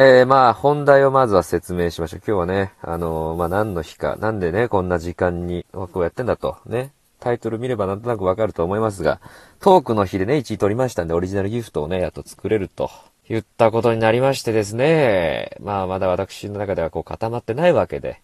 [0.00, 2.22] えー、まあ、本題をまずは説明しましょう。
[2.24, 6.92] 今日はね、あのー、まあ、何の日か、なんでね、こんな時間に枠をやってんだと、ね。
[7.18, 9.20] タイトル見ればなんとなくわかると思いますが、
[9.58, 12.88] トークの日でね、1位取りましたんで、オリジナルギフトをね、やっと作れると、
[13.28, 15.56] 言ったことになりましてですね。
[15.60, 18.20] まあ、まだ私の中ではこう固まってないわけで、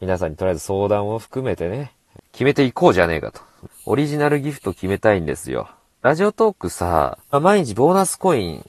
[0.00, 1.92] 皆さんにとりあえず相談を含めてね、
[2.32, 3.40] 決めていこうじゃねえかと。
[3.86, 5.68] オリジナルギフト決めたいんですよ。
[6.02, 8.66] ラジオトークさ、あ、毎日ボーナスコイン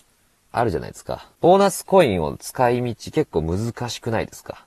[0.58, 1.30] あるじゃないですか。
[1.42, 4.66] ボーナスコインを使い道結構難しくないですか？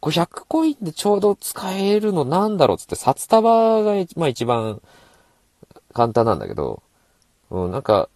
[0.00, 4.80] これ100コインでちょうど使えるのなんだろうつって、札束が、まあ一番
[5.92, 6.82] 簡単なんだけど、
[7.50, 8.08] うん、なんか、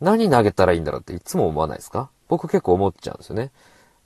[0.00, 2.10] 何投げたらいいんだろうっていつも思わないですか？
[2.28, 3.50] 僕結構思っちゃうんですよね。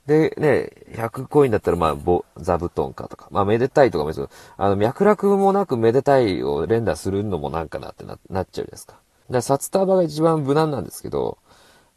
[0.05, 8.93] で、ね、100コインだったら、まあ、ぼ、座布団かとか、まあ、めでたいとかもいいですけど、あの、脈絡もなくめでたいを連打するのもなんかなってな、なっちゃうじゃないですか。
[8.93, 11.39] だから札束が一番無難なんですけど、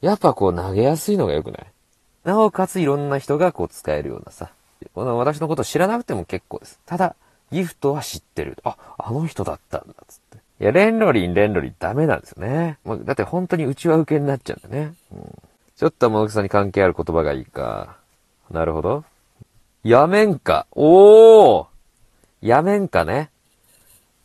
[0.01, 1.67] やっぱこう投げやすいのが良くない？
[2.25, 4.51] なおかついろんな人がこう使えるようなさ。
[4.95, 6.79] この私のこと知らなくても結構です。
[6.87, 7.17] ただ、
[7.51, 8.59] ギフトは知ってる。
[8.65, 10.39] あ、あの人だったんだ、つって。
[10.61, 12.79] いや、レンロリン、レンロリンダメなんですよね。
[12.85, 14.95] もうだって本当に内輪受けになっちゃうんだね。
[15.13, 15.35] うん、
[15.77, 17.97] ちょっと物草に関係ある言葉がいいか。
[18.51, 19.05] なるほど。
[19.83, 20.67] やめんか。
[20.73, 21.67] おー
[22.41, 23.31] やめんかね。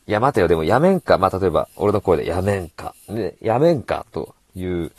[0.05, 0.47] いや、待てよ。
[0.47, 1.17] でも、やめんか。
[1.17, 2.93] まあ、例えば、俺の声で、やめんか。
[3.07, 4.05] ね、やめんか。
[4.11, 4.91] という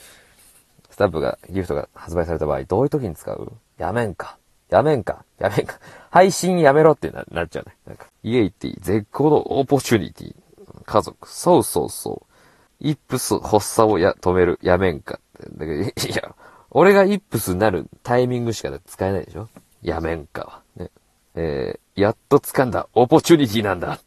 [0.94, 3.52] スタンプが、ギフトが発売された場合、どういう時に使う？
[3.78, 4.38] やめんか。
[4.70, 5.24] やめんか。
[5.40, 5.80] やめんか。
[6.08, 7.74] 配信やめろってななっちゃうね。
[7.84, 10.34] なんか、イエイティ、絶好の opportunity。
[10.84, 11.28] 家族。
[11.28, 12.22] そうそうそ
[12.80, 12.86] う。
[12.86, 14.60] イップス発作をや、止める。
[14.62, 15.18] やめんか。
[15.56, 16.32] だけど、いや、
[16.70, 19.48] 俺がイップスになるタイミングしか使えないでしょ？
[19.82, 20.62] やめんかは。
[20.76, 20.90] ね。
[21.34, 23.98] えー、やっと掴んだ opportunity なんだ。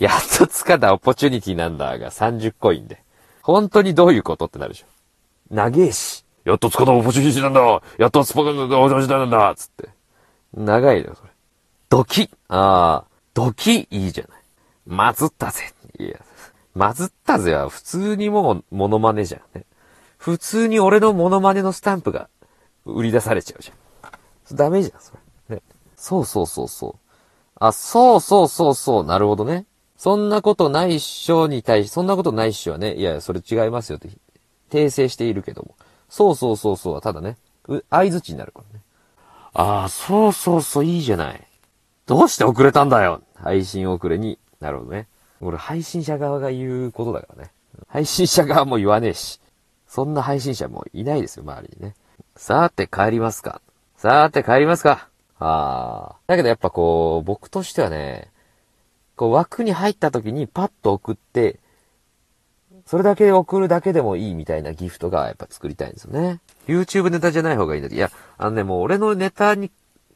[0.00, 3.00] やっと掴んだ opportunity なんだが30コインで。
[3.42, 4.86] 本当にどういうことってなるでしょ？
[5.50, 6.24] 長えし。
[6.44, 9.88] やっと使った opportunity なんだやっとスポカンの opportunity なんだつって。
[10.54, 11.30] 長いよ、それ。
[11.88, 14.40] ドキああ、ドキいいじゃない。
[14.86, 15.64] まずったぜ。
[15.98, 16.20] いや、
[16.74, 19.64] まずったぜは普通にもうモノマネじゃんね。
[20.16, 22.28] 普通に俺のモノマネのスタンプが
[22.84, 24.56] 売り出されちゃうじゃん。
[24.56, 25.12] ダメじゃん、そ
[25.48, 25.56] れ。
[25.56, 25.62] ね。
[25.96, 26.94] そうそうそうそう。
[27.56, 29.66] あ、そうそうそうそう、なるほどね。
[29.96, 34.08] そんなことないっしょに対し、そんなことないっしょはね、いや、それ違いますよって
[34.70, 35.74] 訂正しているけども。
[36.08, 37.36] そうそうそうそう、ただね、
[37.90, 38.82] 合図値になるからね。
[39.52, 41.46] ああ、そうそうそう、いいじゃない。
[42.06, 44.38] どうして遅れたんだよ配信遅れに。
[44.60, 45.06] なるほどね。
[45.40, 47.52] 俺、配信者側が言うことだからね。
[47.88, 49.40] 配信者側も言わねえし。
[49.86, 51.94] そんな配信者もいないですよ、周りにね。
[52.36, 53.60] さて帰りますか。
[53.96, 55.08] さて帰りますか。
[55.38, 56.16] ああ。
[56.26, 58.30] だけどやっぱこう、僕としてはね、
[59.16, 61.58] こう枠に入った時にパッと送って、
[62.90, 66.40] それだけ送るだけでもいいみたいなギフトがやっぱ作りたいんですよね。
[66.66, 69.70] YouTube ネタじゃない方がいいんだいや、あのね、もう俺のネタに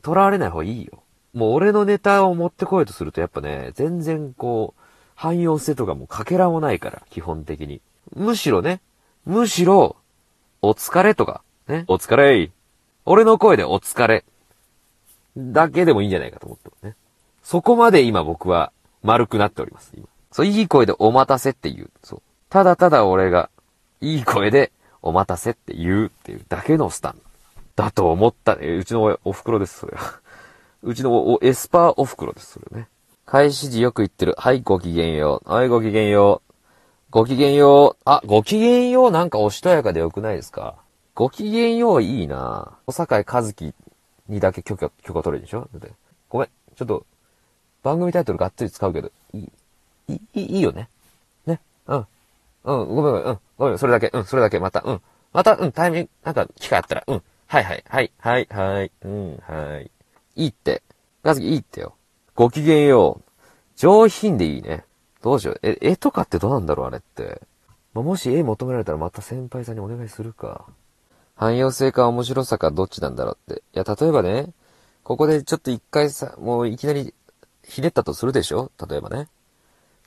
[0.04, 1.04] 囚われない方がいいよ。
[1.34, 4.82] もう俺のネタを持ってこようとするとやっぱね、全然こう、
[5.14, 7.80] 汎用性とかもかけらもないから、基本的に。
[8.12, 8.80] むしろね、
[9.24, 9.94] むしろ、
[10.60, 12.50] お疲れとか、ね、お疲れ
[13.04, 14.24] 俺の声でお疲れ。
[15.36, 16.96] だけでもいいんじゃないかと思ってますね。
[17.44, 18.72] そこまで今僕は
[19.04, 20.08] 丸くなっております、今。
[20.32, 21.90] そう、いい声でお待たせって言う。
[22.02, 22.22] そう。
[22.54, 23.50] ただただ俺が、
[24.00, 24.70] いい声で、
[25.02, 27.20] お待たせって言うっていうだけのスタン
[27.74, 28.68] だと思ったね。
[28.76, 30.20] うちのお袋です、それは。
[30.84, 32.86] うちのおエスパーお袋です、それね。
[33.26, 34.36] 開始時よく言ってる。
[34.38, 35.50] はい、ごきげんよう。
[35.50, 36.54] はい、ごきげんよう。
[37.10, 38.02] ごきげんよう。
[38.04, 40.76] あ、ごきげんようなんかおしとやかでよくないですか？
[41.16, 43.74] ごきげんよういいな小坂井和樹
[44.28, 45.68] にだけ許可、許可取れるでしょ？
[46.28, 46.48] ごめん。
[46.76, 47.04] ちょっと、
[47.82, 49.50] 番組タイトルがっつり使うけど、いい、
[50.06, 50.88] いい、いいよね。
[51.46, 51.60] ね。
[51.88, 52.06] うん。
[52.64, 55.02] うん、ごめんごめん、うん、ごめん、それだけ、うん、それだけ、また、うん。
[55.32, 57.22] また、うん、タイミング、なんか、機会あったら、うん。
[57.46, 59.90] はいはい、はい、はい、はい、うん、はい。
[60.36, 60.82] いいって。
[61.22, 61.94] ガズキいいってよ。
[62.34, 63.30] ごきげんよう。
[63.76, 64.84] 上品でいいね。
[65.22, 65.60] どうしよう。
[65.62, 67.42] え、絵とかってどうなんだろう、あれって。
[67.92, 70.66] まあ、もし絵求められたらまた先輩さんにお願いするか。
[71.36, 73.62] 汎用性か面白さかどっちなんだろうって。
[73.74, 74.48] いや、例えばね、
[75.02, 77.14] ここでちょっと一回さ、もういきなり
[77.62, 78.70] ひねったとするでしょ？
[78.88, 79.28] 例えばね。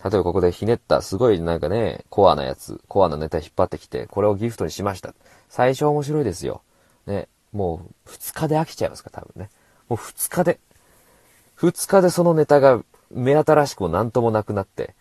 [0.03, 5.13] 例えばここでひねった、すごいなんかね、コアなやつ、コアなネタ引っ張ってきて、これをギフトにしました。
[5.49, 6.61] 最初面白いですよ。
[7.07, 9.49] ね、もう二日で飽きちゃいますか、多分ね。
[9.89, 10.59] もう二日で、
[11.55, 14.94] 二日でそのネタが目新しくも何ともなくなって、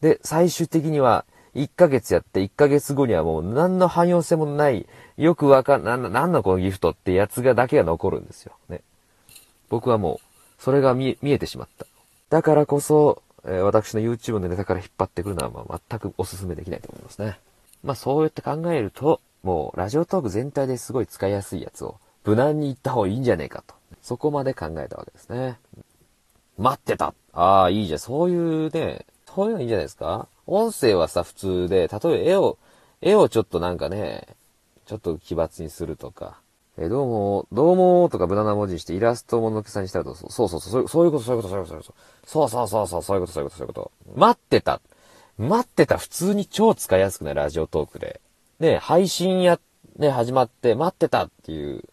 [0.00, 8.54] で、最終的には、1ヶ月やって、1ヶ月後にはもう何の汎用性もない、よくわかん、な、なんのこのギフトってやつがだけが残るんですよ。
[8.68, 8.80] ね。
[9.68, 11.86] 僕はもう、それが見、見えてしまった。
[12.28, 17.38] だからこそ、え、私の YouTube のネタから引っ張ってくるのは、まあ、全くお勧めできないと思いますね。
[17.82, 23.74] まあ、そうやって考えると、もう、ラジオトーク全体ですごい使いやすいやつを無難に行った方がいいんじゃねえかと。
[24.02, 25.58] そこまで考えたわけですね。
[26.56, 27.98] 待ってたああ、いいじゃん。
[27.98, 32.58] そういうね、そういうのいいんじゃないですか音声はさ、普通で、例えば絵を、
[33.02, 34.26] 絵をちょっとなんかね、
[34.86, 36.38] ちょっと奇抜にするとか、
[36.76, 41.94] えどうも、どうもとか無駄な文字にしてイラストものけさにしたらと、そうそうそう、そうそういうこと、そういうこと、そういうこと、
[42.26, 43.92] そうそうそうそう、そういうこと、そういうこと、そういうこと。
[44.16, 44.80] 待ってた。
[45.38, 45.98] 待ってた。
[45.98, 48.20] 普通に超使いやすくないラジオトークで。
[48.58, 49.60] ね、配信や、
[49.98, 51.84] ね、始まって、待ってたっていう、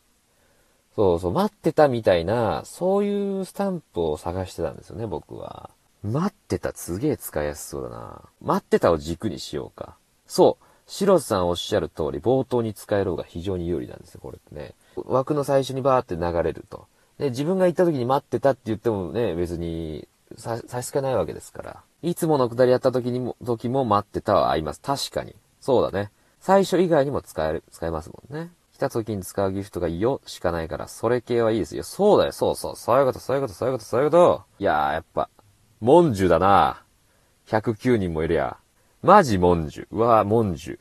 [0.95, 5.69] そうそう、待ってたみたいな、そういうスタンプを探してたんですよね、僕は。
[6.03, 8.21] 待ってた、すげえ使いやすそうだな。
[8.41, 9.95] 待ってたを軸にしようか。
[10.25, 10.65] そう。
[10.91, 14.75] シロさんおっしゃる通り、冒頭に使える方が非常に有利なんですよ、これってね。
[14.97, 16.85] 枠の最初にバーって流れると。
[17.17, 20.05] で、自分が行った時に待ってたって言ってもね、別に、
[20.35, 21.81] 差し支えないわけですから。
[22.01, 24.81] いつものくだりやった時にも、時も待ってたは合います。
[24.81, 25.33] 確かに。
[25.61, 26.11] そうだね。
[26.41, 28.51] 最初以外にも使える、使えますもんね。
[28.73, 31.83] 来た時に使うギフトがよしかないから、それ系はいいですよ。
[31.83, 32.75] そうだよ、そうそう。
[32.75, 34.43] そういうこと、そういうこと、そういうこと、そういうこと。
[34.59, 35.29] いやー、やっぱ、
[35.79, 36.83] モンジュだな。
[37.47, 38.57] 109人もいるや。
[39.01, 39.87] マジモンジュ。
[39.91, 40.79] うわぁ、モンジュ。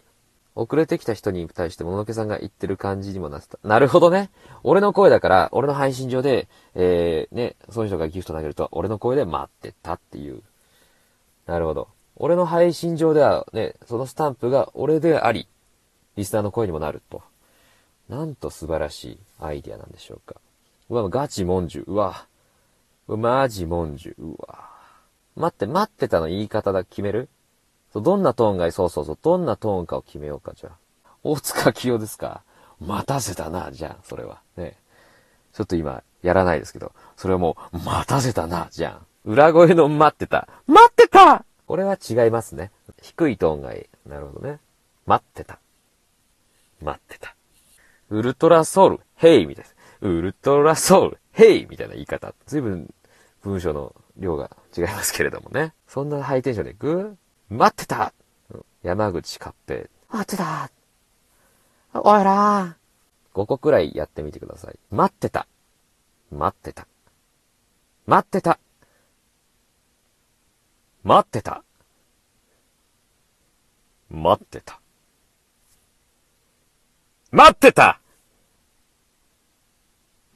[0.55, 3.59] 遅れてきた人に対してものけさんが言ってる感じにもなってた。
[3.67, 4.31] なるほどね。
[4.63, 10.43] 俺の声だから、俺の配信上で、えー、ね、その人がギフト投げると、俺の声で待ってたっていう。
[11.47, 11.89] なるほど。
[12.17, 15.49] 俺の配信上ではね、そのスタンプが俺であり、
[16.17, 17.23] リスナーの声にもなると。
[18.11, 20.39] なんと素晴らしいアイディアなんでしょうか。
[20.91, 21.85] うわ、ガチモンジュ。
[21.87, 22.27] うわ。
[23.09, 24.15] うわマジモンジュ。
[24.19, 24.69] うわ。
[25.37, 27.31] 待って、待ってたの言い方だ、決める？
[27.93, 28.73] そう、どんなトーンがいい？
[28.73, 29.19] そうそうそう。
[29.21, 30.73] どんなトーンかを決めようか、じゃあ。
[31.23, 32.43] 大塚清ですか？
[32.81, 34.41] 待たせたな、じゃあ、それは。
[34.57, 34.77] ね。
[35.53, 39.07] ちょっと今、やらないですけど、それはもう、待たせたな、じゃん。
[39.25, 40.49] 裏声の待ってた。
[40.67, 42.71] 待ってたこれは違いますね。
[43.03, 44.09] 低いトーンがいい。
[44.09, 44.59] なるほどね。
[45.07, 45.59] 待ってた。
[46.83, 47.35] 待ってた。
[48.09, 49.65] ウルトラソウル、ヘイみたい
[50.01, 50.09] な。
[50.09, 52.33] ウルトラソウル、ヘイみたいな言い方。
[52.47, 52.93] 随分
[53.43, 55.75] 文章の量が違いますけれどもね。
[55.87, 57.17] そんなハイテンションでグー
[57.51, 58.13] 待ってた
[58.83, 59.89] 山口勝平。
[60.09, 60.71] 待ってた
[61.93, 62.77] おいら
[63.35, 64.79] 5個くらいやってみてください。
[64.91, 65.47] 待ってた。
[66.31, 66.87] 待ってた。
[68.07, 68.59] 待ってた。
[71.03, 71.63] 待ってた。
[74.11, 74.81] 待ってた。
[77.33, 78.01] 待ってた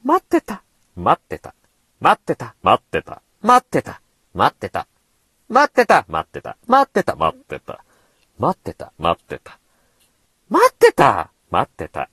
[0.03, 0.63] 待ってた
[0.95, 1.53] 待ってた
[1.99, 4.01] 待ってた待ってた待ってた
[4.33, 4.87] 待ってた
[5.49, 7.81] 待ってた待ってた待ってた待ってた
[8.37, 9.59] 待ってた待ってた
[10.49, 12.09] 待ってた待ってた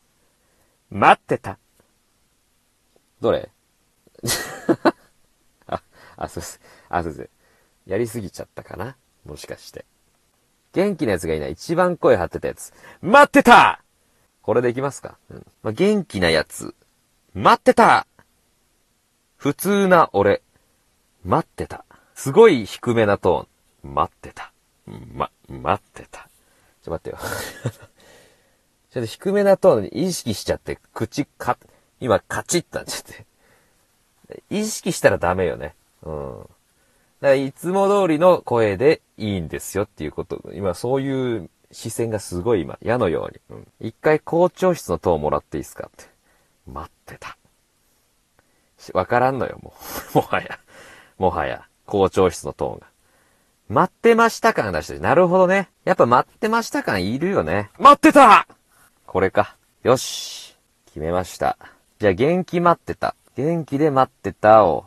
[0.90, 1.58] 待ってた
[3.20, 3.50] どれ？
[5.66, 5.82] あ、
[6.16, 6.60] あ、そうです。
[6.88, 7.30] あ、そうです。
[7.86, 8.96] やりすぎちゃったかな？
[9.24, 9.84] もしかして。
[10.72, 11.52] 元気なやつがいない。
[11.52, 12.72] 一番声張ってたやつ。
[13.00, 13.82] 待ってた
[14.42, 16.74] これでいきますか、うんまあ、元気なやつ。
[17.34, 18.06] 待ってた
[19.36, 20.42] 普通な俺。
[21.24, 21.84] 待ってた。
[22.22, 23.94] すごい低めなトーン。
[23.96, 24.52] 待ってた。
[24.86, 26.28] ま、待ってた。
[26.84, 27.18] ちょ、待ってよ。
[28.92, 31.58] ちょっと低めなトーンに意識しちゃって、口か、
[31.98, 34.46] 今カチッとなっちゃって。
[34.50, 35.74] 意識したらダメよね。
[36.04, 36.38] うん。
[36.38, 36.48] だか
[37.22, 40.48] らいつも通りの声でいいんですよっていうこと。
[40.52, 43.58] 今そういう視線がすごい今、矢のように。
[43.58, 43.68] うん。
[43.80, 46.04] 一回校長室の塔もらっていいですかって。
[46.68, 47.36] 待ってた。
[48.94, 49.74] わからんのよ、も
[50.14, 50.14] う。
[50.18, 50.60] もはや。
[51.18, 51.66] もはや。
[51.92, 52.86] 校長室のトーンが。
[53.68, 55.68] 待ってました感出してなるほどね。
[55.84, 57.68] やっぱ待ってました感いるよね。
[57.78, 58.48] 待ってた
[59.04, 59.56] これか。
[59.82, 60.56] よし。
[60.86, 61.58] 決めました。
[61.98, 63.14] じゃあ元気待ってた。
[63.36, 64.86] 元気で待ってたを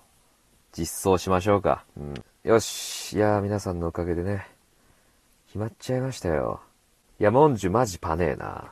[0.76, 1.86] 実装しましょうか。
[1.96, 2.14] うん。
[2.44, 3.14] よし。
[3.14, 4.48] いやー、皆さんのおかげでね、
[5.46, 6.60] 決まっちゃいましたよ。
[7.20, 8.72] いや、モンジュマジパネーな。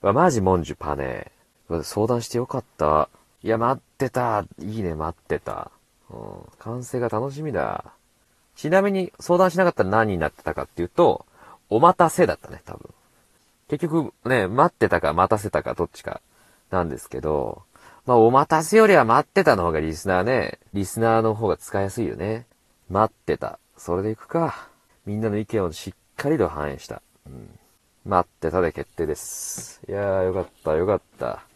[0.00, 1.82] わ、マジモンジュパネー。
[1.82, 3.08] 相談してよかった。
[3.42, 4.44] いや、待ってた。
[4.60, 5.72] いいね、待ってた。
[6.10, 6.18] うん。
[6.58, 7.84] 完成が楽しみだ。
[8.56, 11.26] ちなみに、相談しなかったら何になってたかっていうと、
[11.70, 12.92] お待たせだったね、多分。
[13.68, 16.20] 結局、ね、待ってたか待たせたかどっちか
[16.70, 17.62] なんですけど、
[18.06, 22.46] まあ、お待たせよりは待ってたの方がリスナーね、リスナーの方が使いやすいよね。
[22.88, 23.58] 待ってた。
[23.76, 24.68] それで行くか。
[25.04, 27.02] みんなの意見をしっかりと反映した。
[27.26, 27.58] うん。
[28.06, 29.82] 待ってたで決定です。
[29.86, 31.47] いやーよかったよかった。